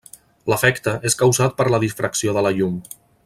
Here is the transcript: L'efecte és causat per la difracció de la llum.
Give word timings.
L'efecte 0.53 0.93
és 1.09 1.17
causat 1.19 1.55
per 1.59 1.69
la 1.75 1.81
difracció 1.85 2.35
de 2.39 2.47
la 2.47 2.57
llum. 2.59 2.81